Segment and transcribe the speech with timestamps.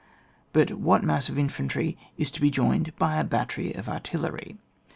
[0.51, 4.57] but what mass of in fantry is to be joined to a battery of artillery?